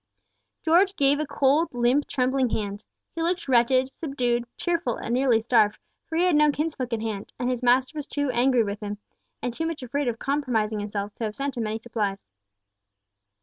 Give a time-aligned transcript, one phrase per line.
[0.63, 2.83] George gave a cold, limp, trembling hand.
[3.13, 5.77] He looked wretched, subdued, tearful, and nearly starved,
[6.07, 8.97] for he had no kinsfolk at hand, and his master was too angry with him,
[9.43, 12.27] and too much afraid of compromising himself, to have sent him any supplies.